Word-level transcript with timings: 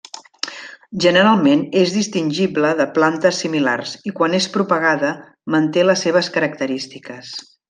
Generalment 1.03 1.61
és 1.81 1.93
distingible 1.97 2.71
de 2.81 2.87
plantes 2.97 3.43
similars 3.45 3.93
i 4.13 4.17
quan 4.21 4.39
és 4.41 4.49
propagada 4.57 5.13
manté 5.57 5.89
les 5.91 6.07
seves 6.09 6.33
característiques. 6.39 7.37